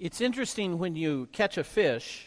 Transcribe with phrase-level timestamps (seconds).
[0.00, 2.24] It's interesting when you catch a fish,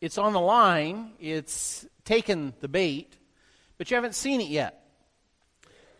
[0.00, 3.12] it's on the line, it's taken the bait,
[3.76, 4.86] but you haven't seen it yet.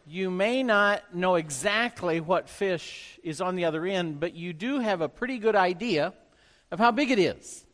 [0.06, 4.78] You may not know exactly what fish is on the other end, but you do
[4.78, 6.14] have a pretty good idea
[6.70, 7.64] of how big it is.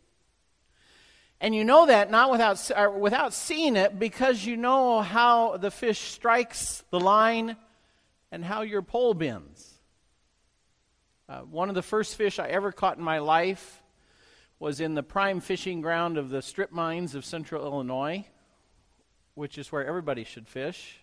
[1.39, 5.71] And you know that not without, uh, without seeing it because you know how the
[5.71, 7.57] fish strikes the line
[8.31, 9.72] and how your pole bends.
[11.29, 13.83] Uh, one of the first fish I ever caught in my life
[14.59, 18.25] was in the prime fishing ground of the strip mines of central Illinois,
[19.35, 21.01] which is where everybody should fish.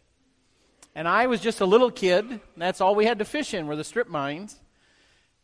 [0.95, 2.40] And I was just a little kid.
[2.58, 4.59] That's all we had to fish in were the strip mines.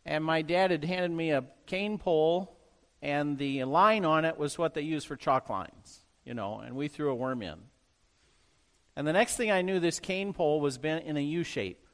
[0.05, 2.55] And my dad had handed me a cane pole,
[3.01, 6.76] and the line on it was what they use for chalk lines, you know, and
[6.76, 7.57] we threw a worm in.
[8.95, 11.84] And the next thing I knew, this cane pole was bent in a U shape.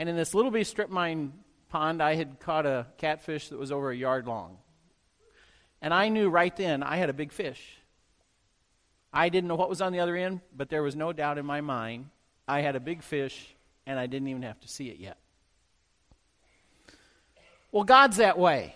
[0.00, 1.34] And in this little bitty strip mine
[1.68, 4.56] pond, I had caught a catfish that was over a yard long.
[5.82, 7.62] And I knew right then I had a big fish.
[9.12, 11.44] I didn't know what was on the other end, but there was no doubt in
[11.44, 12.08] my mind
[12.48, 15.18] I had a big fish, and I didn't even have to see it yet.
[17.70, 18.74] Well, God's that way.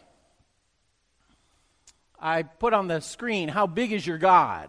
[2.20, 4.69] I put on the screen, How big is your God?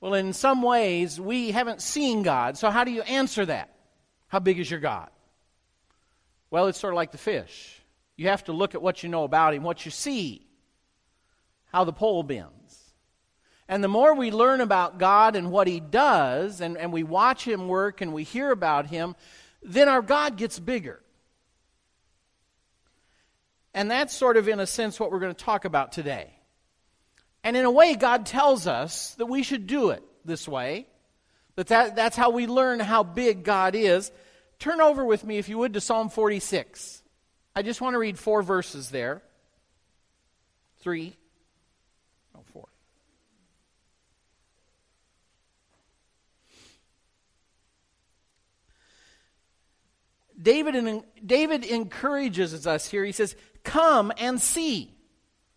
[0.00, 3.74] Well, in some ways, we haven't seen God, so how do you answer that?
[4.30, 5.10] How big is your God?
[6.50, 7.80] Well, it's sort of like the fish.
[8.16, 10.46] You have to look at what you know about him, what you see,
[11.72, 12.92] how the pole bends.
[13.68, 17.46] And the more we learn about God and what he does, and, and we watch
[17.46, 19.16] him work and we hear about him,
[19.62, 21.00] then our God gets bigger.
[23.74, 26.30] And that's sort of, in a sense, what we're going to talk about today.
[27.42, 30.86] And in a way, God tells us that we should do it this way.
[31.56, 34.10] That, that that's how we learn how big God is.
[34.58, 37.02] Turn over with me, if you would, to Psalm 46.
[37.54, 39.22] I just want to read four verses there.
[40.80, 41.16] Three.
[42.36, 42.68] Oh, four.
[50.40, 53.04] David, David encourages us here.
[53.04, 53.34] He says,
[53.64, 54.94] Come and see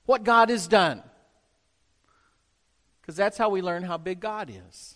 [0.05, 1.03] what God has done.
[3.01, 4.95] Because that's how we learn how big God is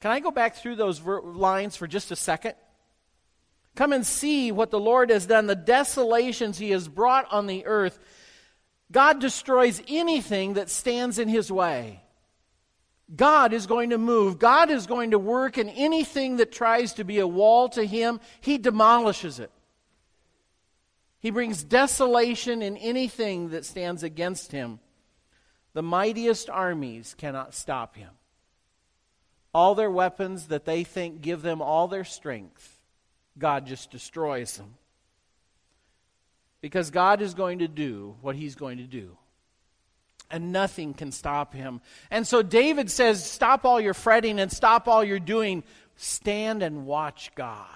[0.00, 2.54] Can I go back through those ver- lines for just a second?
[3.76, 7.66] Come and see what the Lord has done, the desolations he has brought on the
[7.66, 7.98] earth.
[8.90, 12.02] God destroys anything that stands in his way.
[13.14, 14.38] God is going to move.
[14.38, 18.20] God is going to work, and anything that tries to be a wall to him,
[18.40, 19.50] he demolishes it.
[21.18, 24.80] He brings desolation in anything that stands against him.
[25.74, 28.10] The mightiest armies cannot stop him
[29.52, 32.80] all their weapons that they think give them all their strength,
[33.38, 34.74] God just destroys them.
[36.60, 39.16] Because God is going to do what he's going to do.
[40.30, 41.80] And nothing can stop him.
[42.10, 45.64] And so David says, Stop all your fretting and stop all your doing.
[45.96, 47.66] Stand and watch God.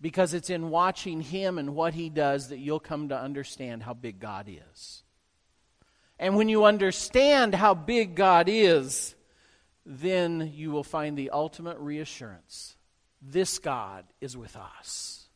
[0.00, 3.94] Because it's in watching him and what he does that you'll come to understand how
[3.94, 5.02] big God is.
[6.18, 9.14] And when you understand how big God is,
[9.90, 12.76] then you will find the ultimate reassurance.
[13.22, 15.26] This God is with us.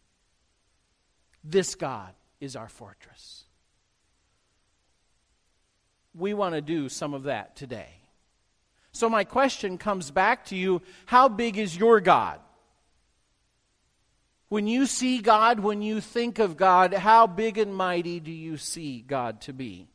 [1.42, 3.44] This God is our fortress.
[6.14, 7.88] We want to do some of that today.
[8.92, 12.38] So, my question comes back to you How big is your God?
[14.50, 18.58] When you see God, when you think of God, how big and mighty do you
[18.58, 19.88] see God to be?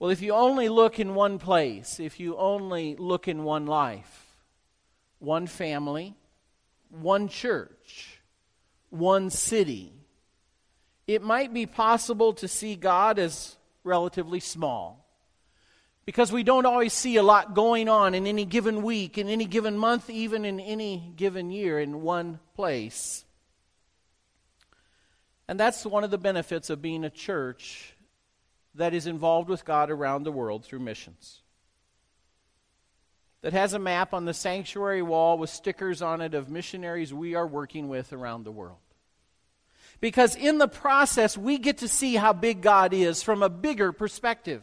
[0.00, 4.34] Well, if you only look in one place, if you only look in one life,
[5.18, 6.16] one family,
[6.88, 8.18] one church,
[8.88, 9.92] one city,
[11.06, 15.06] it might be possible to see God as relatively small.
[16.06, 19.44] Because we don't always see a lot going on in any given week, in any
[19.44, 23.26] given month, even in any given year in one place.
[25.46, 27.94] And that's one of the benefits of being a church
[28.74, 31.42] that is involved with God around the world through missions.
[33.42, 37.34] that has a map on the sanctuary wall with stickers on it of missionaries we
[37.34, 38.78] are working with around the world.
[40.00, 43.92] Because in the process, we get to see how big God is from a bigger
[43.92, 44.62] perspective.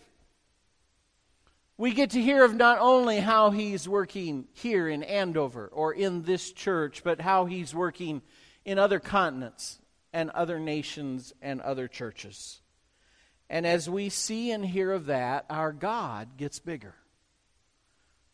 [1.77, 6.23] We get to hear of not only how He's working here in Andover or in
[6.23, 8.23] this church, but how He's working
[8.65, 9.79] in other continents
[10.11, 12.61] and other nations and other churches.
[13.49, 16.95] And as we see and hear of that, our God gets bigger.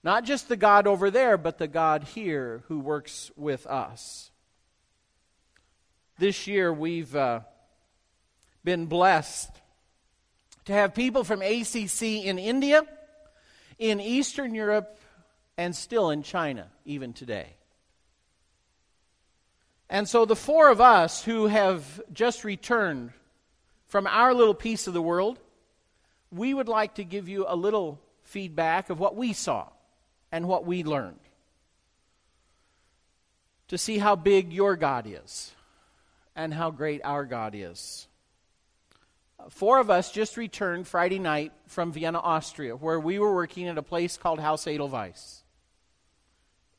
[0.03, 4.31] Not just the God over there, but the God here who works with us.
[6.17, 7.41] This year, we've uh,
[8.63, 9.49] been blessed
[10.65, 12.83] to have people from ACC in India,
[13.79, 14.99] in Eastern Europe,
[15.57, 17.55] and still in China, even today.
[19.89, 23.11] And so, the four of us who have just returned
[23.87, 25.39] from our little piece of the world,
[26.31, 29.67] we would like to give you a little feedback of what we saw
[30.31, 31.19] and what we learned.
[33.67, 35.51] To see how big your God is
[36.35, 38.07] and how great our God is.
[39.49, 43.77] Four of us just returned Friday night from Vienna, Austria, where we were working at
[43.77, 45.43] a place called Haus Edelweiss.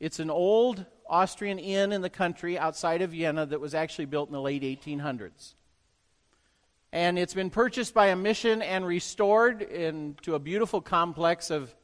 [0.01, 4.29] It's an old Austrian inn in the country outside of Vienna that was actually built
[4.29, 5.55] in the late 1800s.
[6.95, 11.75] And it's been purchased by a mission and restored into a beautiful complex of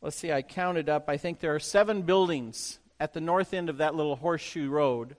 [0.00, 1.10] let's see, I counted up.
[1.10, 5.16] I think there are seven buildings at the north end of that little horseshoe road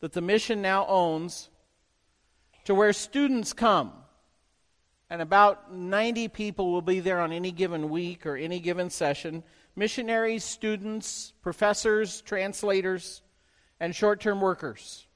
[0.00, 1.50] that the mission now owns
[2.64, 3.92] to where students come.
[5.10, 9.42] And about 90 people will be there on any given week or any given session
[9.76, 13.20] missionaries, students, professors, translators,
[13.78, 15.06] and short term workers.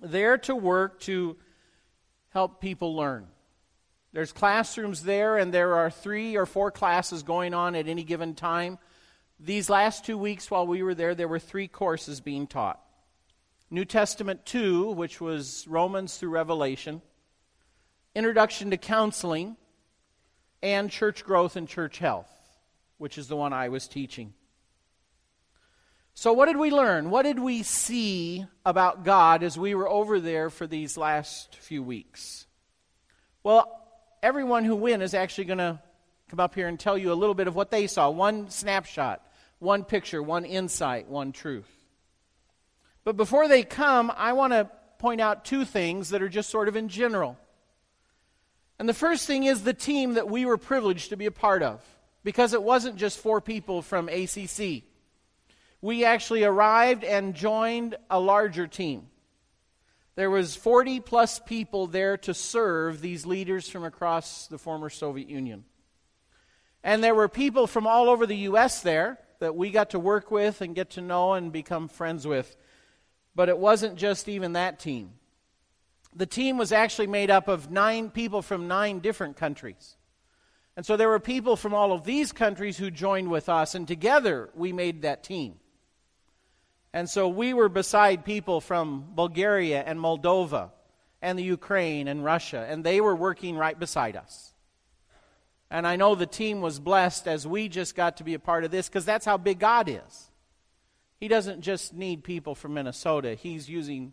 [0.00, 1.36] There to work to
[2.32, 3.26] help people learn.
[4.12, 8.34] There's classrooms there, and there are three or four classes going on at any given
[8.34, 8.78] time.
[9.40, 12.80] These last two weeks while we were there, there were three courses being taught
[13.70, 17.00] New Testament 2, which was Romans through Revelation,
[18.14, 19.56] Introduction to Counseling,
[20.62, 22.30] and Church Growth and Church Health,
[22.98, 24.34] which is the one I was teaching.
[26.14, 27.10] So, what did we learn?
[27.10, 31.82] What did we see about God as we were over there for these last few
[31.82, 32.46] weeks?
[33.42, 33.80] Well,
[34.22, 35.80] everyone who went is actually going to
[36.28, 39.26] come up here and tell you a little bit of what they saw one snapshot,
[39.58, 41.70] one picture, one insight, one truth.
[43.04, 46.68] But before they come, I want to point out two things that are just sort
[46.68, 47.36] of in general.
[48.78, 51.62] And the first thing is the team that we were privileged to be a part
[51.62, 51.80] of,
[52.22, 54.84] because it wasn't just four people from ACC.
[55.82, 59.08] We actually arrived and joined a larger team.
[60.14, 65.28] There was 40 plus people there to serve these leaders from across the former Soviet
[65.28, 65.64] Union.
[66.84, 68.80] And there were people from all over the U.S.
[68.80, 72.56] there that we got to work with and get to know and become friends with.
[73.34, 75.12] But it wasn't just even that team.
[76.14, 79.96] The team was actually made up of nine people from nine different countries.
[80.76, 83.88] And so there were people from all of these countries who joined with us, and
[83.88, 85.54] together we made that team.
[86.92, 90.70] And so we were beside people from Bulgaria and Moldova
[91.22, 94.52] and the Ukraine and Russia, and they were working right beside us.
[95.70, 98.64] And I know the team was blessed as we just got to be a part
[98.64, 100.30] of this because that's how big God is.
[101.18, 104.12] He doesn't just need people from Minnesota, He's using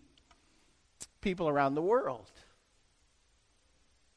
[1.21, 2.31] people around the world.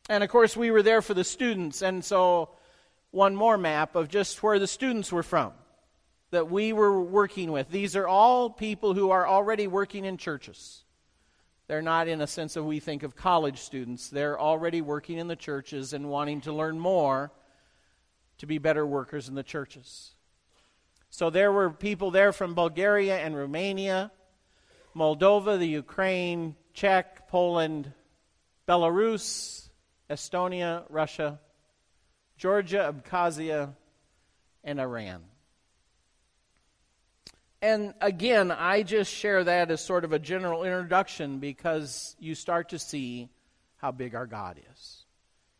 [0.08, 2.50] And of course, we were there for the students, and so
[3.10, 5.52] one more map of just where the students were from
[6.32, 7.70] that we were working with.
[7.70, 10.82] These are all people who are already working in churches.
[11.68, 14.08] They're not in a sense of we think of college students.
[14.08, 17.30] They're already working in the churches and wanting to learn more
[18.38, 20.14] to be better workers in the churches.
[21.10, 24.10] So there were people there from Bulgaria and Romania,
[24.96, 27.92] Moldova, the Ukraine, Czech, Poland,
[28.66, 29.68] Belarus,
[30.08, 31.40] Estonia, Russia,
[32.38, 33.74] Georgia, Abkhazia,
[34.64, 35.22] and Iran.
[37.62, 42.70] And again, I just share that as sort of a general introduction because you start
[42.70, 43.30] to see
[43.76, 45.04] how big our God is.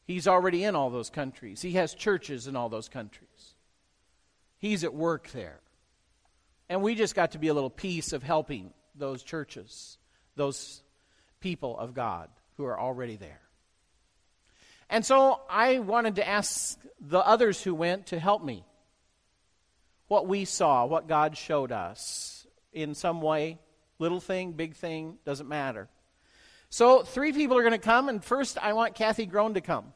[0.04, 3.54] He's already in all those countries, He has churches in all those countries.
[4.58, 5.60] He's at work there.
[6.68, 9.98] And we just got to be a little piece of helping those churches,
[10.36, 10.82] those
[11.40, 13.40] people of God who are already there.
[14.88, 18.64] And so I wanted to ask the others who went to help me
[20.12, 23.58] what we saw, what God showed us in some way.
[23.98, 25.88] Little thing, big thing, doesn't matter.
[26.68, 29.94] So, three people are going to come, and first I want Kathy Groen to come.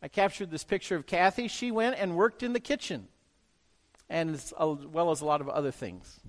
[0.00, 1.46] I captured this picture of Kathy.
[1.46, 3.08] She went and worked in the kitchen.
[4.08, 6.20] and as well as a lot of other things.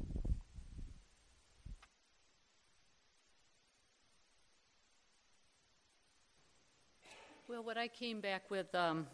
[7.48, 9.08] Well, what I came back with, um,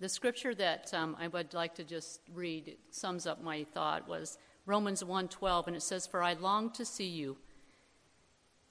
[0.00, 4.38] the scripture that um, I would like to just read sums up my thought was
[4.66, 7.36] Romans 1:12, and it says, "For I long to see you,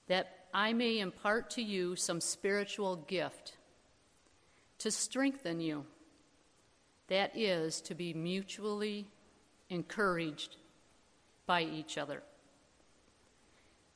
[0.08, 3.58] that I may impart to you some spiritual gift
[4.80, 5.86] to strengthen you.
[7.08, 9.08] That is, to be mutually
[9.70, 10.58] encouraged
[11.46, 12.24] by each other."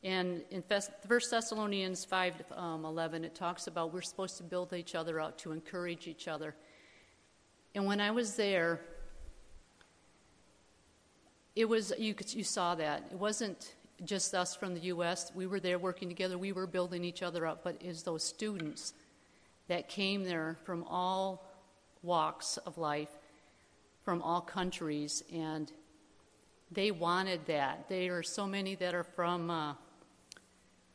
[0.03, 0.81] And in 1
[1.29, 5.51] Thessalonians 5 um, 11, it talks about we're supposed to build each other up, to
[5.51, 6.55] encourage each other.
[7.77, 8.81] And when I was there,
[11.55, 13.03] it was, you, you saw that.
[13.11, 17.03] It wasn't just us from the U.S., we were there working together, we were building
[17.03, 18.95] each other up, but it's those students
[19.67, 21.51] that came there from all
[22.01, 23.11] walks of life,
[24.03, 25.71] from all countries, and
[26.71, 27.87] they wanted that.
[27.89, 29.73] There are so many that are from uh,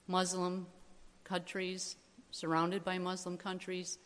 [0.09, 0.67] Muslim
[1.23, 1.95] countries,
[2.33, 3.99] surrounded by Muslim countries.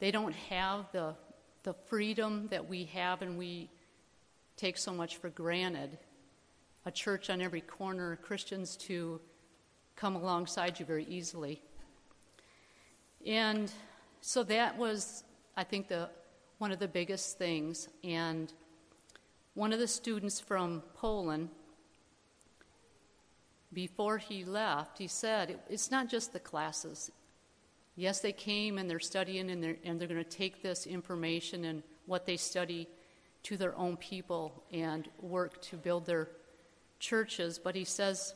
[0.00, 1.14] They don't have the,
[1.62, 3.68] the freedom that we have and we
[4.56, 5.98] take so much for granted.
[6.86, 9.20] A church on every corner, Christians to
[9.96, 11.60] come alongside you very easily.
[13.26, 13.70] And
[14.22, 15.24] so that was,
[15.56, 16.08] I think, the,
[16.58, 17.88] one of the biggest things.
[18.02, 18.52] And
[19.54, 21.50] one of the students from Poland
[23.72, 27.10] before he left, he said, It's not just the classes.
[27.96, 31.64] Yes, they came and they're studying and they're, and they're going to take this information
[31.64, 32.88] and what they study
[33.42, 36.28] to their own people and work to build their
[36.98, 37.58] churches.
[37.58, 38.34] But he says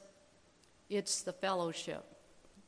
[0.90, 2.04] it's the fellowship,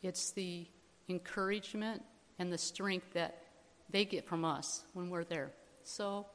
[0.03, 0.67] it's the
[1.09, 2.03] encouragement
[2.39, 3.43] and the strength that
[3.91, 5.53] they get from us when we're there.
[5.85, 6.27] So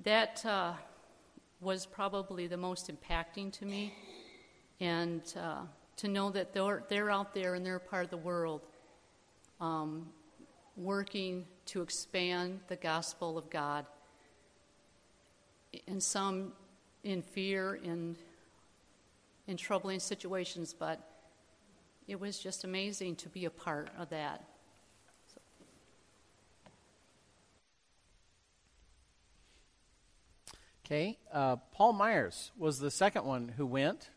[0.00, 0.72] that uh,
[1.60, 3.92] was probably the most impacting to me
[4.80, 5.62] and uh,
[5.96, 8.62] to know that they're, they're out there and they're part of the world
[9.60, 10.08] um,
[10.76, 13.86] working to expand the gospel of God.
[15.88, 16.52] And some
[17.02, 18.16] in fear, and
[19.46, 21.00] in troubling situations, but
[22.06, 24.44] it was just amazing to be a part of that.
[30.86, 34.10] Okay, uh, Paul Myers was the second one who went.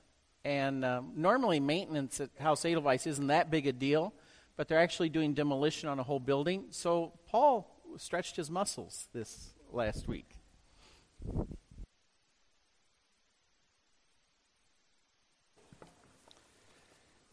[0.43, 4.13] And um, normally, maintenance at Haus Edelweiss isn't that big a deal,
[4.57, 6.65] but they're actually doing demolition on a whole building.
[6.71, 10.31] So Paul stretched his muscles this last week.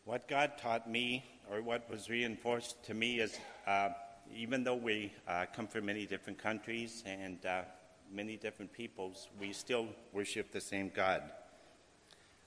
[0.04, 3.88] What God taught me, or what was reinforced to me, is uh,
[4.34, 7.62] even though we uh, come from many different countries and uh,
[8.12, 11.22] many different peoples, we still worship the same God.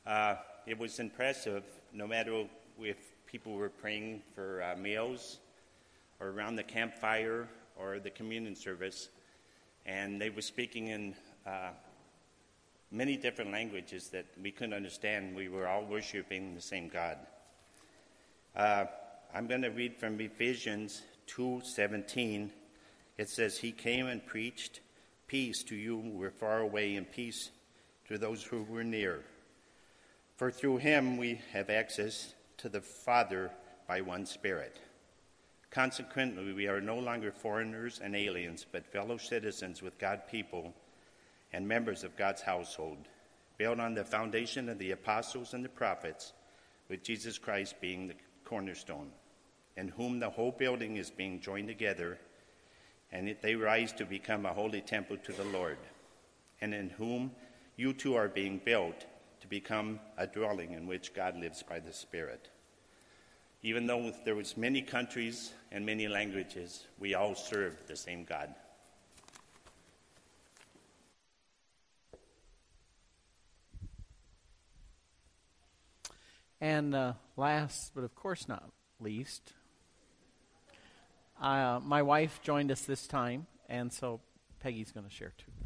[0.06, 0.36] Uh,
[0.68, 2.46] it was impressive, no matter
[2.80, 5.40] if people were praying for uh, meals
[6.20, 9.10] or around the campfire or the communion service,
[9.86, 11.16] and they were speaking in
[11.46, 11.70] uh,
[12.90, 15.36] many different languages that we couldn't understand.
[15.36, 17.18] We were all worshiping the same God.
[18.56, 18.86] Uh,
[19.34, 22.50] I'm going to read from Ephesians 2:17.
[23.18, 24.80] It says, "He came and preached
[25.28, 27.52] peace to you who were far away, and peace
[28.08, 29.26] to those who were near."
[30.38, 33.52] For through him we have access to the Father
[33.88, 34.80] by one Spirit.
[35.70, 40.74] Consequently, we are no longer foreigners and aliens, but fellow citizens with God's people
[41.54, 42.98] and members of God's household,
[43.58, 46.34] built on the foundation of the apostles and the prophets,
[46.90, 49.12] with Jesus Christ being the cornerstone,
[49.76, 52.18] in whom the whole building is being joined together,
[53.12, 55.78] and they rise to become a holy temple to the Lord,
[56.60, 57.32] and in whom
[57.76, 59.06] you too are being built
[59.48, 62.50] to become a dwelling in which God lives by the Spirit.
[63.64, 68.54] Even though there was many countries and many languages, we all served the same God.
[76.60, 78.64] And uh, last, but of course not
[79.00, 79.54] least,
[81.42, 84.20] uh, my wife joined us this time, and so
[84.60, 85.57] Peggy's going to share too.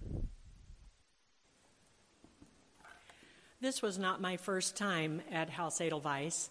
[3.61, 6.49] This was not my first time at Haus Edelweiss,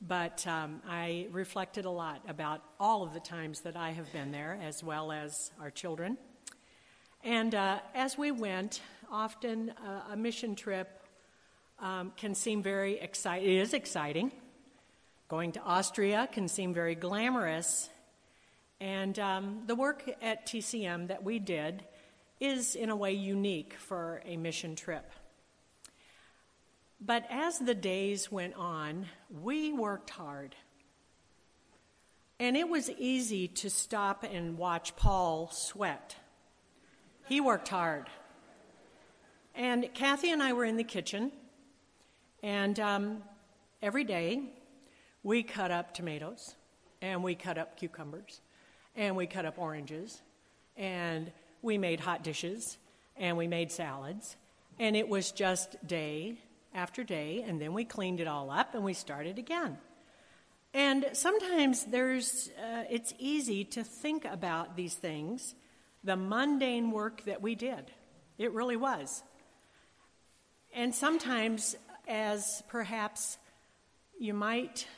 [0.00, 4.30] but um, I reflected a lot about all of the times that I have been
[4.30, 6.16] there, as well as our children.
[7.24, 11.02] And uh, as we went, often uh, a mission trip
[11.80, 13.48] um, can seem very exciting.
[13.48, 14.30] It is exciting.
[15.26, 17.90] Going to Austria can seem very glamorous.
[18.80, 21.82] And um, the work at TCM that we did
[22.38, 25.10] is, in a way, unique for a mission trip.
[27.00, 30.54] But as the days went on, we worked hard.
[32.40, 36.16] And it was easy to stop and watch Paul sweat.
[37.26, 38.08] He worked hard.
[39.54, 41.30] And Kathy and I were in the kitchen,
[42.42, 43.22] and um,
[43.80, 44.42] every day
[45.22, 46.56] we cut up tomatoes,
[47.00, 48.40] and we cut up cucumbers,
[48.96, 50.20] and we cut up oranges,
[50.76, 51.30] and
[51.62, 52.78] we made hot dishes,
[53.16, 54.36] and we made salads.
[54.80, 56.38] And it was just day
[56.74, 59.78] after day, and then we cleaned it all up and we started again.
[60.74, 65.54] And sometimes there's, uh, it's easy to think about these things,
[66.02, 67.92] the mundane work that we did.
[68.38, 69.22] It really was.
[70.74, 71.76] And sometimes,
[72.08, 73.38] as perhaps
[74.18, 74.88] you might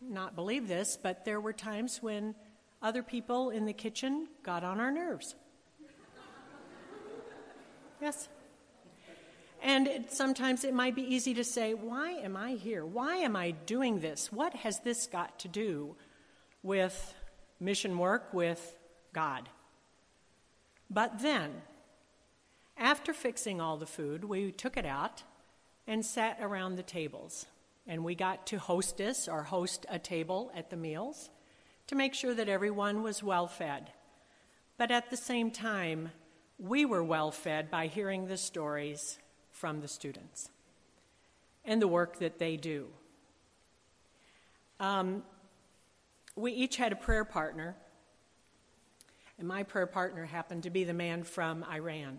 [0.00, 2.34] not believe this, but there were times when
[2.82, 5.36] other people in the kitchen got on our nerves.
[8.00, 8.28] yes.
[9.62, 12.84] And it, sometimes it might be easy to say, Why am I here?
[12.84, 14.32] Why am I doing this?
[14.32, 15.94] What has this got to do
[16.64, 17.14] with
[17.60, 18.76] mission work, with
[19.12, 19.48] God?
[20.90, 21.62] But then,
[22.76, 25.22] after fixing all the food, we took it out
[25.86, 27.46] and sat around the tables.
[27.86, 31.30] And we got to hostess or host a table at the meals
[31.86, 33.90] to make sure that everyone was well fed.
[34.76, 36.10] But at the same time,
[36.58, 39.18] we were well fed by hearing the stories
[39.62, 40.50] from the students
[41.64, 42.88] and the work that they do.
[44.80, 45.22] Um,
[46.34, 47.76] we each had a prayer partner,
[49.38, 52.18] and my prayer partner happened to be the man from Iran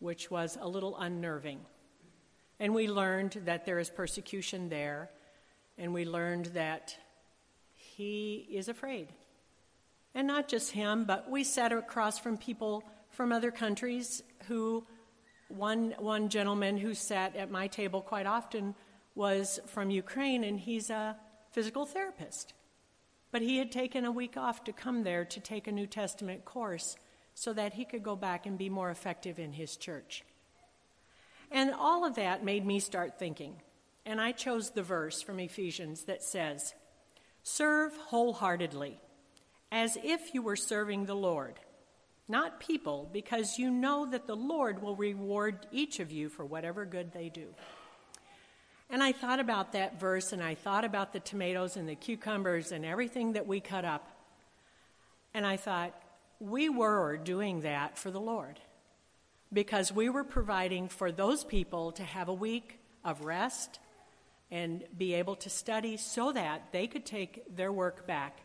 [0.00, 1.60] which was a little unnerving.
[2.58, 5.10] And we learned that there is persecution there,
[5.78, 6.96] and we learned that
[7.74, 9.08] he is afraid.
[10.14, 14.86] And not just him, but we sat across from people from other countries who,
[15.50, 18.74] one, one gentleman who sat at my table quite often
[19.14, 21.16] was from Ukraine, and he's a
[21.50, 22.54] physical therapist.
[23.32, 26.44] But he had taken a week off to come there to take a New Testament
[26.44, 26.96] course
[27.34, 30.24] so that he could go back and be more effective in his church.
[31.50, 33.56] And all of that made me start thinking.
[34.06, 36.74] And I chose the verse from Ephesians that says,
[37.42, 39.00] Serve wholeheartedly,
[39.72, 41.58] as if you were serving the Lord,
[42.30, 46.84] not people, because you know that the Lord will reward each of you for whatever
[46.84, 47.48] good they do.
[48.88, 52.72] And I thought about that verse, and I thought about the tomatoes and the cucumbers
[52.72, 54.08] and everything that we cut up.
[55.34, 55.94] And I thought,
[56.40, 58.58] we were doing that for the Lord
[59.52, 63.78] because we were providing for those people to have a week of rest
[64.50, 68.40] and be able to study so that they could take their work back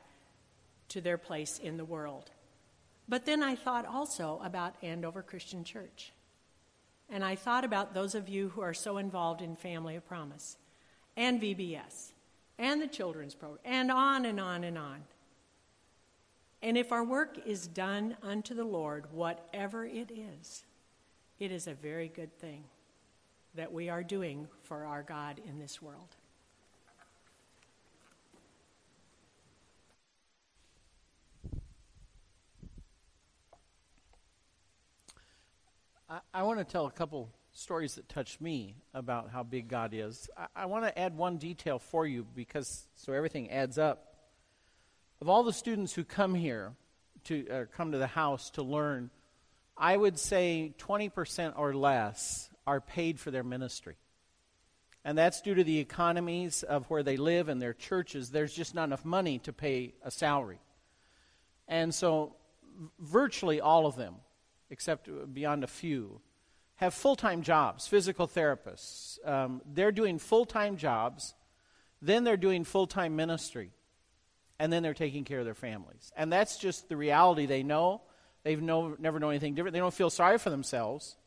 [0.90, 2.30] to their place in the world.
[3.08, 6.12] But then I thought also about Andover Christian Church.
[7.10, 10.58] And I thought about those of you who are so involved in Family of Promise
[11.16, 12.14] and VBS
[12.58, 15.04] and the children's program and on and on and on.
[16.62, 20.64] And if our work is done unto the Lord, whatever it is,
[21.38, 22.64] it is a very good thing
[23.54, 26.16] that we are doing for our God in this world.
[36.10, 39.94] I, I want to tell a couple stories that touched me about how big God
[39.94, 40.30] is.
[40.38, 44.14] I, I want to add one detail for you because so everything adds up.
[45.22, 46.74] Of all the students who come here
[47.26, 49.10] to uh, come to the house to learn,
[49.78, 53.96] I would say 20% or less are paid for their ministry.
[55.04, 58.32] And that's due to the economies of where they live and their churches.
[58.32, 60.60] There's just not enough money to pay a salary.
[61.68, 62.36] And so,
[63.00, 64.16] virtually all of them,
[64.70, 66.22] except beyond a few,
[66.76, 69.18] have full time jobs, physical therapists.
[69.28, 71.34] Um, they're doing full time jobs,
[72.02, 73.72] then they're doing full time ministry
[74.60, 76.12] and then they're taking care of their families.
[76.16, 78.02] And that's just the reality they know.
[78.44, 79.74] They've no, never known anything different.
[79.74, 81.18] They don't feel sorry for themselves.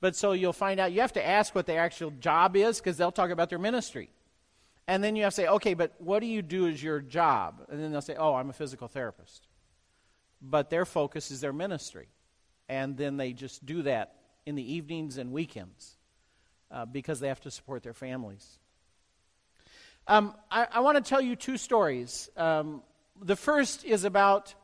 [0.00, 2.96] But so you'll find out, you have to ask what their actual job is because
[2.96, 4.10] they'll talk about their ministry.
[4.86, 7.66] And then you have to say, okay, but what do you do as your job?
[7.68, 9.46] And then they'll say, oh, I'm a physical therapist.
[10.40, 12.08] But their focus is their ministry.
[12.68, 14.14] And then they just do that
[14.46, 15.96] in the evenings and weekends
[16.70, 18.58] uh, because they have to support their families.
[20.06, 22.30] Um, I, I want to tell you two stories.
[22.36, 22.82] Um,
[23.20, 24.54] the first is about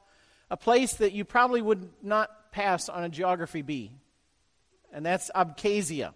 [0.51, 3.93] a place that you probably would not pass on a geography bee,
[4.93, 6.14] and that's Abkhazia.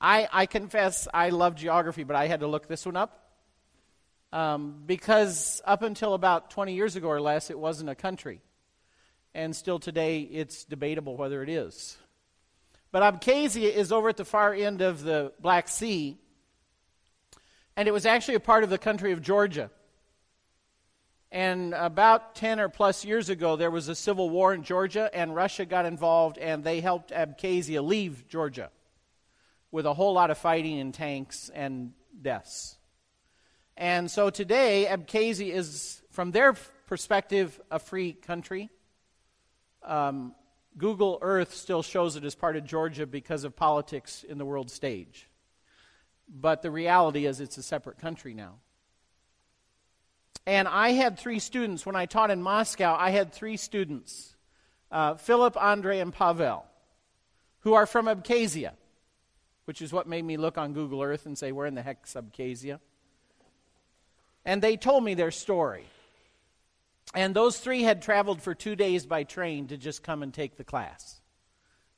[0.00, 3.24] I, I confess I love geography, but I had to look this one up
[4.34, 8.42] um, because up until about 20 years ago or less, it wasn't a country.
[9.34, 11.96] And still today it's debatable whether it is.
[12.92, 16.16] But Abkhazia is over at the far end of the Black Sea,
[17.76, 19.70] and it was actually a part of the country of Georgia.
[21.32, 25.34] And about 10 or plus years ago, there was a civil war in Georgia, and
[25.34, 28.70] Russia got involved, and they helped Abkhazia leave Georgia
[29.72, 31.92] with a whole lot of fighting and tanks and
[32.22, 32.76] deaths.
[33.76, 36.52] And so today, Abkhazia is, from their
[36.86, 38.70] perspective, a free country.
[39.84, 40.34] Um,
[40.76, 44.70] Google Earth still shows it as part of Georgia because of politics in the world
[44.70, 45.28] stage.
[46.28, 48.54] But the reality is, it's a separate country now.
[50.46, 51.86] And I had three students.
[51.86, 54.36] When I taught in Moscow, I had three students
[54.90, 56.64] uh, Philip, Andre, and Pavel,
[57.60, 58.72] who are from Abkhazia,
[59.64, 62.14] which is what made me look on Google Earth and say, Where in the heck's
[62.14, 62.80] Abkhazia?
[64.44, 65.84] And they told me their story.
[67.12, 70.56] And those three had traveled for two days by train to just come and take
[70.56, 71.20] the class.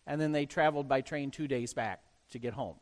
[0.07, 2.77] And then they traveled by train two days back to get home.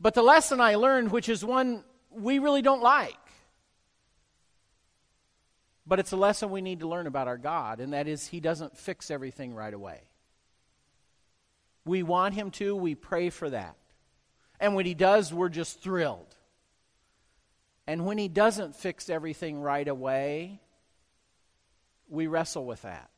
[0.00, 3.16] But the lesson I learned, which is one we really don't like,
[5.86, 8.40] but it's a lesson we need to learn about our God, and that is He
[8.40, 10.02] doesn't fix everything right away.
[11.84, 13.76] We want Him to, we pray for that.
[14.60, 16.34] And when He does, we're just thrilled.
[17.88, 20.60] And when He doesn't fix everything right away,
[22.06, 23.08] we wrestle with that.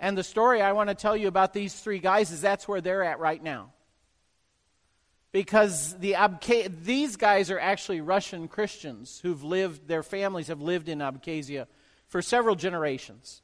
[0.00, 2.80] And the story I want to tell you about these three guys is that's where
[2.80, 3.70] they're at right now
[5.30, 6.16] because the
[6.82, 11.68] these guys are actually Russian Christians who've lived, their families have lived in Abkhazia
[12.08, 13.42] for several generations.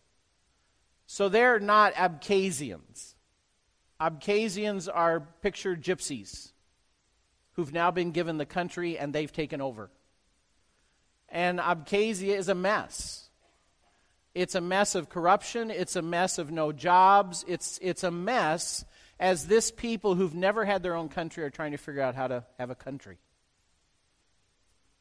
[1.06, 3.14] So they're not Abkhazians.
[4.00, 6.50] Abkhazians are pictured gypsies
[7.58, 9.90] who've now been given the country and they've taken over.
[11.28, 13.30] And Abkhazia is a mess.
[14.32, 18.84] It's a mess of corruption, it's a mess of no jobs, it's, it's a mess
[19.18, 22.28] as this people who've never had their own country are trying to figure out how
[22.28, 23.18] to have a country.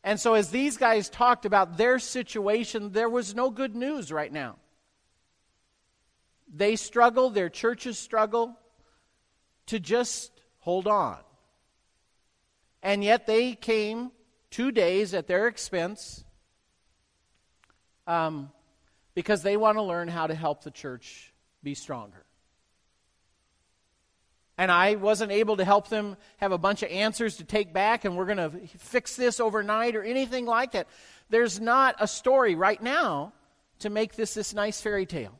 [0.03, 4.33] And so, as these guys talked about their situation, there was no good news right
[4.33, 4.55] now.
[6.51, 8.57] They struggle, their churches struggle
[9.67, 11.17] to just hold on.
[12.87, 14.11] And yet, they came
[14.49, 16.23] two days at their expense
[18.07, 18.49] um,
[19.13, 22.27] because they want to learn how to help the church be stronger
[24.57, 28.05] and I wasn't able to help them have a bunch of answers to take back
[28.05, 30.87] and we're going to fix this overnight or anything like that.
[31.29, 33.33] There's not a story right now
[33.79, 35.39] to make this this nice fairy tale.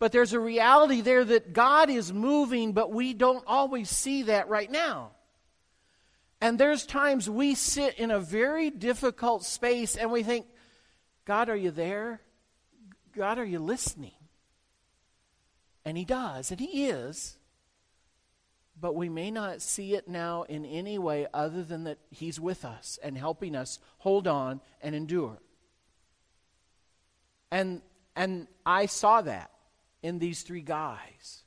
[0.00, 4.48] But there's a reality there that God is moving, but we don't always see that
[4.48, 5.10] right now.
[6.40, 10.46] And there's times we sit in a very difficult space and we think,
[11.26, 12.22] God, are you there?
[13.14, 14.14] God, are you listening?
[15.84, 17.36] And He does, and He is.
[18.80, 22.64] But we may not see it now in any way other than that He's with
[22.64, 25.36] us and helping us hold on and endure.
[27.50, 27.82] And,
[28.16, 29.50] and I saw that
[30.02, 31.42] in these three guys.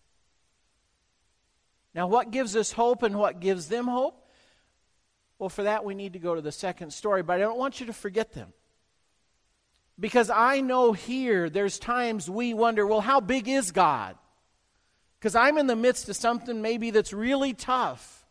[1.94, 4.28] Now, what gives us hope and what gives them hope?
[5.38, 7.80] Well, for that, we need to go to the second story, but I don't want
[7.80, 8.54] you to forget them.
[10.00, 14.16] Because I know here there's times we wonder, well, how big is God?
[15.20, 18.26] Because I'm in the midst of something maybe that's really tough,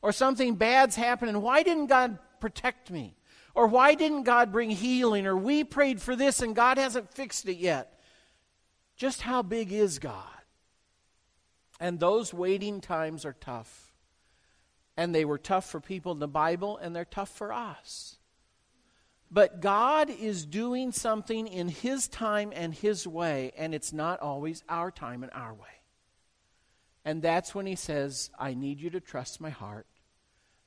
[0.00, 1.40] or something bad's happening.
[1.42, 3.16] Why didn't God protect me?
[3.54, 5.26] Or why didn't God bring healing?
[5.26, 7.97] Or we prayed for this and God hasn't fixed it yet.
[8.98, 10.24] Just how big is God?
[11.80, 13.94] And those waiting times are tough.
[14.96, 18.18] And they were tough for people in the Bible, and they're tough for us.
[19.30, 24.62] But God is doing something in His time and His way, and it's not always
[24.68, 25.68] our time and our way.
[27.08, 29.86] And that's when he says, I need you to trust my heart.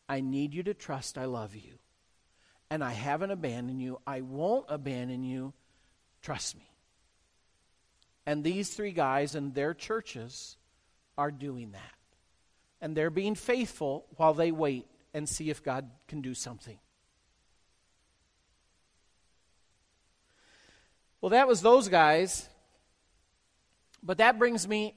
[0.10, 1.78] I need you to trust I love you.
[2.72, 4.00] And I haven't abandoned you.
[4.08, 5.54] I won't abandon you.
[6.24, 6.71] Trust me.
[8.26, 10.58] And these three guys and their churches
[11.18, 11.96] are doing that.
[12.80, 16.80] And they're being faithful while they wait and see if God can do something.
[21.20, 22.48] Well, that was those guys.
[24.04, 24.96] But that brings me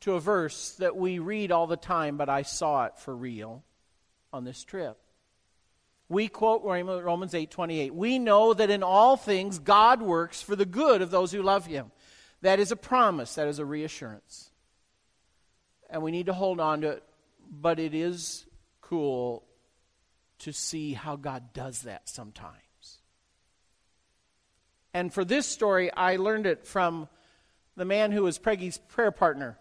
[0.00, 3.64] to a verse that we read all the time, but I saw it for real
[4.32, 4.98] on this trip.
[6.08, 7.94] We quote Romans 8:28.
[7.94, 11.66] We know that in all things God works for the good of those who love
[11.66, 11.90] him.
[12.42, 14.50] That is a promise, that is a reassurance.
[15.88, 17.04] And we need to hold on to it,
[17.50, 18.46] but it is
[18.82, 19.44] cool
[20.40, 22.58] to see how God does that sometimes.
[24.92, 27.08] And for this story, I learned it from
[27.76, 29.58] the man who was Peggy's prayer partner.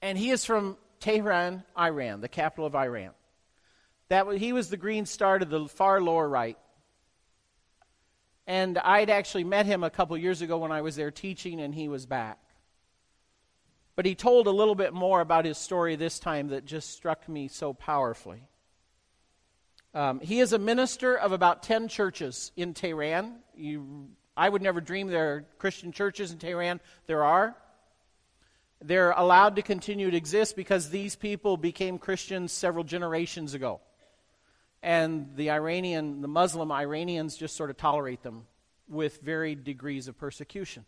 [0.00, 3.10] And he is from Tehran, Iran, the capital of Iran.
[4.12, 6.58] That he was the green star to the far lower right.
[8.46, 11.74] And I'd actually met him a couple years ago when I was there teaching, and
[11.74, 12.38] he was back.
[13.96, 17.26] But he told a little bit more about his story this time that just struck
[17.26, 18.42] me so powerfully.
[19.94, 23.36] Um, he is a minister of about 10 churches in Tehran.
[23.56, 26.80] You, I would never dream there are Christian churches in Tehran.
[27.06, 27.56] There are.
[28.82, 33.80] They're allowed to continue to exist because these people became Christians several generations ago
[34.82, 38.46] and the Iranian, the Muslim Iranians just sort of tolerate them
[38.88, 40.84] with varied degrees of persecution.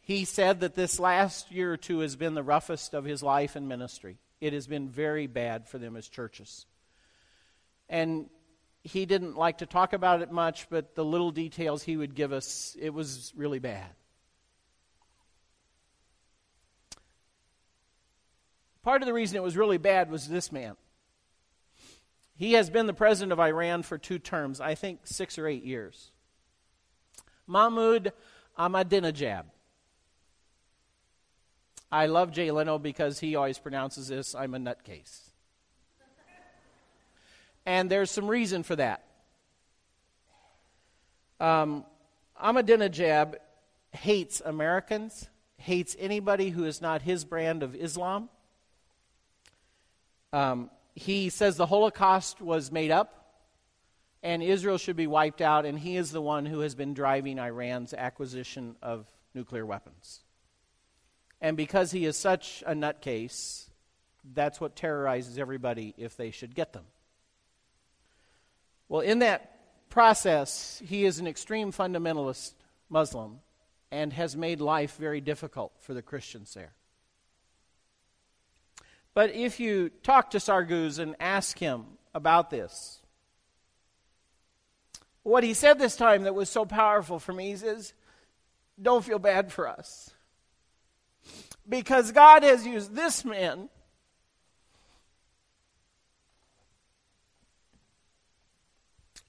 [0.00, 3.54] He said that this last year or two has been the roughest of his life
[3.54, 4.18] and ministry.
[4.40, 6.66] It has been very bad for them as churches.
[7.88, 8.28] And
[8.82, 12.32] he didn't like to talk about it much, but the little details he would give
[12.32, 13.90] us, it was really bad.
[18.82, 20.74] Part of the reason it was really bad was this man.
[22.42, 25.62] He has been the president of Iran for two terms, I think six or eight
[25.62, 26.10] years.
[27.46, 28.12] Mahmoud
[28.58, 29.44] Ahmadinejad.
[31.92, 35.20] I love Jay Leno because he always pronounces this, I'm a nutcase.
[37.64, 39.04] and there's some reason for that.
[41.38, 41.84] Um,
[42.42, 43.36] Ahmadinejad
[43.92, 45.28] hates Americans,
[45.58, 48.28] hates anybody who is not his brand of Islam.
[50.32, 53.22] Um, he says the Holocaust was made up
[54.22, 57.38] and Israel should be wiped out, and he is the one who has been driving
[57.38, 60.20] Iran's acquisition of nuclear weapons.
[61.40, 63.68] And because he is such a nutcase,
[64.32, 66.84] that's what terrorizes everybody if they should get them.
[68.88, 72.52] Well, in that process, he is an extreme fundamentalist
[72.88, 73.40] Muslim
[73.90, 76.74] and has made life very difficult for the Christians there.
[79.14, 83.00] But if you talk to Sargoos and ask him about this,
[85.22, 87.92] what he said this time that was so powerful for me is
[88.80, 90.10] don't feel bad for us.
[91.68, 93.68] Because God has used this man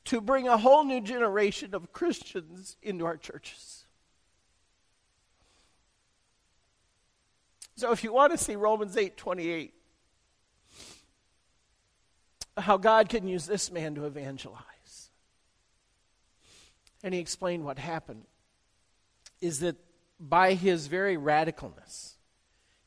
[0.06, 3.83] to bring a whole new generation of Christians into our churches.
[7.76, 9.74] So if you want to see Romans 8 28,
[12.58, 15.10] how God can use this man to evangelize.
[17.04, 18.26] And he explained what happened
[19.42, 19.76] is that
[20.20, 22.14] by his very radicalness,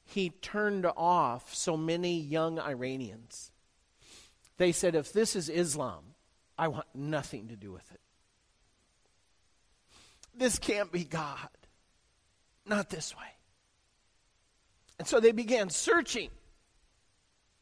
[0.05, 3.51] he turned off so many young Iranians.
[4.57, 6.03] They said, if this is Islam,
[6.57, 8.01] I want nothing to do with it.
[10.35, 11.49] This can't be God.
[12.65, 13.36] Not this way.
[14.99, 16.31] And so they began searching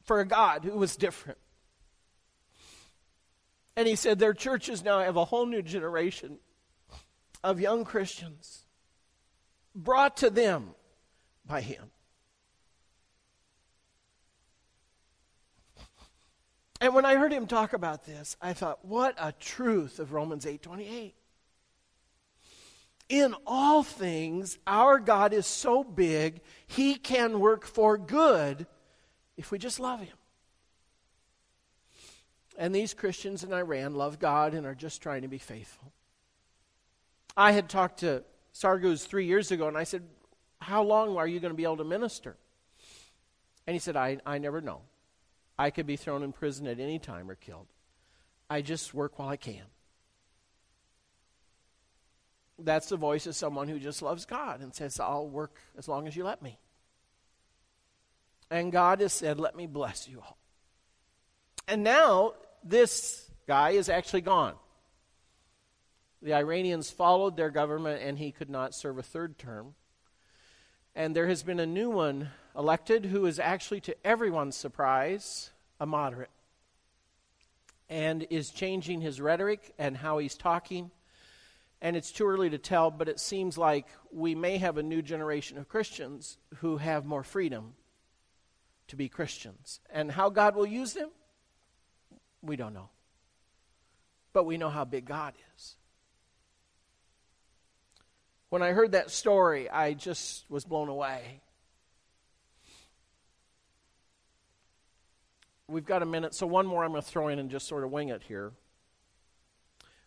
[0.03, 1.39] for a God who was different.
[3.77, 6.39] And he said their churches now have a whole new generation
[7.43, 8.67] of young Christians
[9.75, 10.75] brought to them
[11.45, 11.91] by him.
[16.81, 20.45] And when I heard him talk about this, I thought, what a truth of Romans
[20.45, 21.15] 8:28.
[23.09, 28.67] In all things, our God is so big, he can work for good
[29.37, 30.17] if we just love him.
[32.57, 35.93] And these Christians in Iran love God and are just trying to be faithful.
[37.37, 38.23] I had talked to
[38.55, 40.03] Sargoos three years ago, and I said,
[40.61, 42.37] How long are you going to be able to minister?
[43.67, 44.83] And he said, I, I never know.
[45.59, 47.67] I could be thrown in prison at any time or killed.
[48.49, 49.63] I just work while I can.
[52.59, 56.07] That's the voice of someone who just loves God and says, I'll work as long
[56.07, 56.59] as you let me.
[58.51, 60.39] And God has said, Let me bless you all.
[61.67, 64.55] And now this guy is actually gone.
[66.23, 69.75] The Iranians followed their government, and he could not serve a third term.
[70.95, 75.87] And there has been a new one elected who is actually, to everyone's surprise, a
[75.87, 76.31] moderate
[77.89, 80.91] and is changing his rhetoric and how he's talking.
[81.85, 85.03] And it's too early to tell, but it seems like we may have a new
[85.03, 87.75] generation of Christians who have more freedom
[88.89, 89.81] to be Christians.
[89.93, 91.11] And how God will use them,
[92.41, 92.89] we don't know.
[94.33, 95.77] But we know how big God is.
[98.49, 101.43] When I heard that story, I just was blown away.
[105.69, 107.85] We've got a minute, so one more I'm going to throw in and just sort
[107.85, 108.53] of wing it here.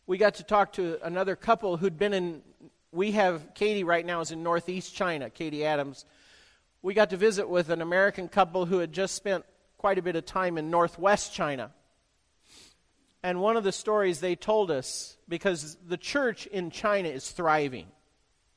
[0.08, 2.41] We got to talk to another couple who'd been in.
[2.91, 6.06] We have Katie right now is in Northeast China, Katie Adams.
[6.82, 9.43] We got to visit with an American couple who had just spent
[9.78, 11.72] quite a bit of time in Northwest China.
[13.22, 17.88] And one of the stories they told us, because the church in China is thriving.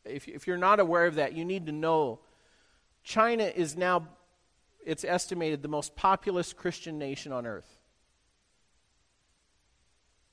[0.05, 2.21] If, if you're not aware of that, you need to know
[3.03, 4.07] China is now,
[4.87, 7.79] it's estimated, the most populous Christian nation on earth.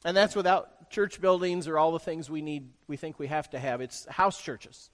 [0.06, 3.50] And that's without church buildings or all the things we need, we think we have
[3.52, 3.82] to have.
[3.82, 4.89] It's house churches.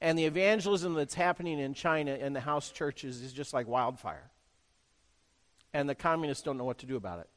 [0.00, 4.30] And the evangelism that's happening in China in the house churches is just like wildfire.
[5.72, 7.28] And the communists don't know what to do about it.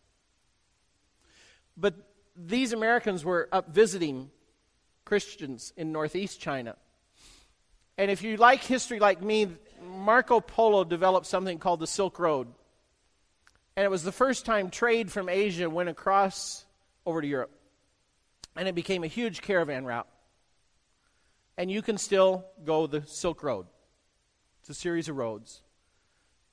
[1.78, 1.96] But
[2.36, 4.30] these Americans were up visiting
[5.06, 6.76] Christians in northeast China.
[7.98, 9.48] And if you like history like me,
[9.86, 12.48] Marco Polo developed something called the Silk Road.
[13.76, 16.66] And it was the first time trade from Asia went across
[17.06, 17.52] over to Europe.
[18.60, 20.10] And it became a huge caravan route.
[21.58, 23.68] And you can still go the Silk Road.
[24.60, 25.62] It's a series of roads.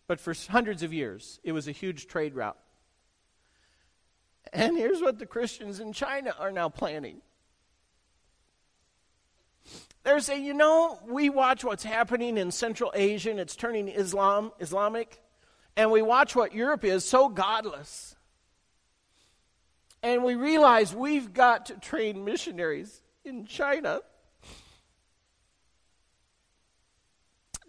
[0.07, 2.57] But for hundreds of years, it was a huge trade route.
[4.53, 7.23] And here's what the Christians in China are now planning.
[10.05, 14.53] They're saying, you know, we watch what's happening in Central Asia and it's turning Islam,
[14.61, 15.21] Islamic,
[15.77, 18.16] and we watch what Europe is so godless.
[20.07, 24.03] And we realize we've got to train missionaries in China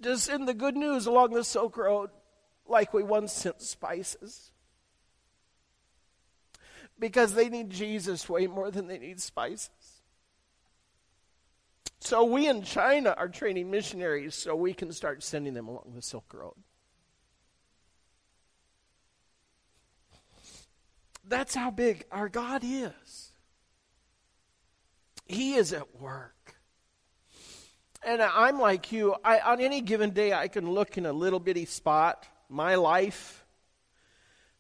[0.04, 2.12] to send the good news along the Silk Road
[2.68, 4.52] like we once sent spices
[7.00, 10.04] because they need Jesus way more than they need spices.
[12.00, 16.04] So we in China are training missionaries so we can start sending them along the
[16.04, 16.54] Silk Road.
[21.28, 23.32] That's how big our God is.
[25.26, 26.56] He is at work.
[28.06, 29.16] And I'm like you.
[29.24, 33.46] I, on any given day, I can look in a little bitty spot, my life,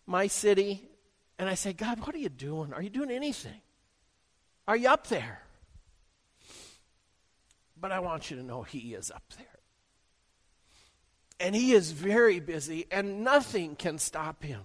[0.06, 0.90] my city,
[1.40, 2.74] and I say, God, what are you doing?
[2.74, 3.62] Are you doing anything?
[4.68, 5.42] Are you up there?
[7.80, 9.46] But I want you to know He is up there.
[11.40, 14.62] And He is very busy, and nothing can stop Him.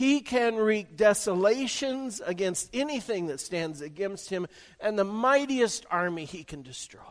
[0.00, 4.46] He can wreak desolations against anything that stands against Him,
[4.80, 7.02] and the mightiest army He can destroy.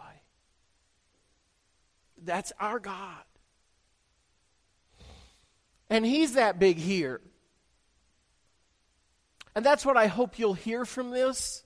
[2.18, 3.24] That's our God.
[5.88, 7.22] And He's that big here.
[9.54, 11.64] And that's what I hope you'll hear from this.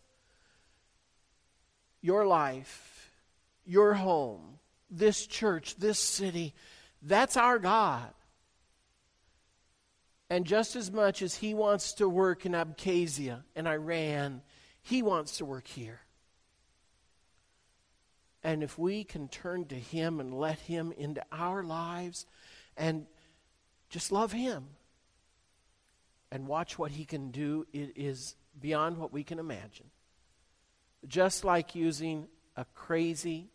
[2.01, 3.13] Your life,
[3.65, 4.59] your home,
[4.89, 6.53] this church, this city,
[7.01, 8.13] that's our God.
[10.29, 14.41] And just as much as He wants to work in Abkhazia and Iran,
[14.81, 16.01] He wants to work here.
[18.43, 22.25] And if we can turn to Him and let Him into our lives
[22.75, 23.05] and
[23.89, 24.65] just love Him,
[26.33, 27.65] and watch what he can do.
[27.71, 29.85] It is beyond what we can imagine.
[31.07, 33.51] Just like using a crazy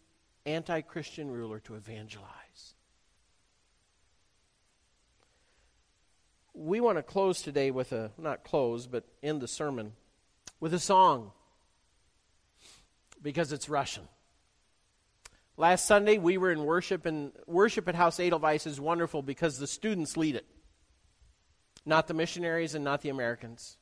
[0.47, 2.38] anti Christian ruler to evangelize.
[6.61, 9.93] We want to close today with a, not close, but end the sermon
[10.59, 11.31] with a song
[13.23, 14.09] because it's Russian.
[15.57, 19.69] Last Sunday we were in worship, and worship at Haus Edelweiss is wonderful because the
[19.69, 20.47] students lead it
[21.87, 23.77] not the missionaries and not the Americans.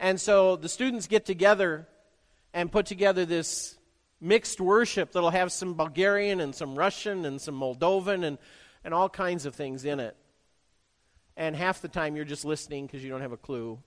[0.00, 1.86] And so the students get together
[2.52, 3.78] and put together this
[4.20, 8.38] mixed worship that'll have some Bulgarian and some Russian and some Moldovan and,
[8.84, 10.16] and all kinds of things in it.
[11.36, 13.78] And half the time you're just listening because you don't have a clue.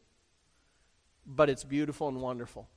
[1.26, 2.68] But it's beautiful and wonderful.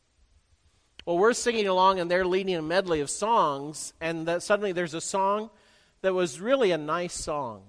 [1.05, 4.95] Well, we're singing along and they're leading a medley of songs, and that suddenly there's
[4.95, 5.51] a song
[6.03, 7.63] that was really a nice song.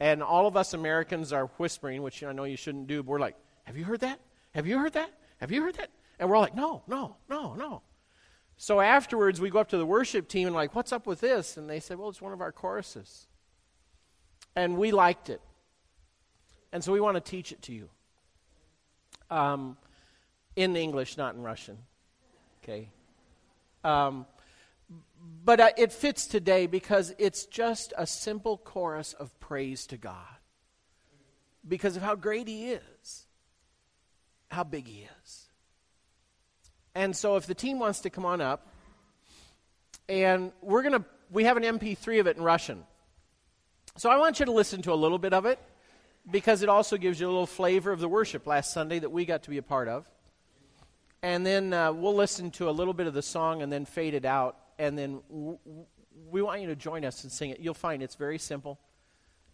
[0.00, 3.20] And all of us Americans are whispering, which I know you shouldn't do, but we're
[3.20, 4.20] like, Have you heard that?
[4.54, 5.10] Have you heard that?
[5.38, 5.90] Have you heard that?
[6.18, 7.82] And we're all like, No, no, no, no.
[8.56, 11.56] So afterwards, we go up to the worship team and, like, What's up with this?
[11.56, 13.26] And they said, Well, it's one of our choruses.
[14.54, 15.40] And we liked it.
[16.72, 17.88] And so we want to teach it to you
[19.30, 19.76] um,
[20.56, 21.78] in English, not in Russian.
[22.62, 22.90] Okay?
[23.84, 24.26] Um,
[25.44, 30.14] but uh, it fits today because it's just a simple chorus of praise to God
[31.66, 33.26] because of how great He is,
[34.50, 35.48] how big He is.
[36.94, 38.66] And so, if the team wants to come on up,
[40.08, 42.84] and we're going to, we have an MP3 of it in Russian.
[43.96, 45.58] So, I want you to listen to a little bit of it
[46.30, 49.24] because it also gives you a little flavor of the worship last Sunday that we
[49.24, 50.08] got to be a part of.
[51.22, 54.14] And then uh, we'll listen to a little bit of the song and then fade
[54.14, 54.56] it out.
[54.78, 55.86] And then w- w-
[56.30, 57.60] we want you to join us and sing it.
[57.60, 58.78] You'll find it's very simple.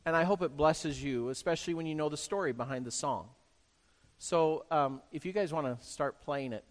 [0.05, 3.29] And I hope it blesses you, especially when you know the story behind the song.
[4.19, 6.65] So um, if you guys want to start playing it.